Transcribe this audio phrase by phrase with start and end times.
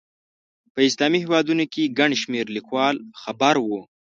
[0.73, 3.81] په اسلامي هېوادونو کې ګڼ شمېر لیکوال خبر وو.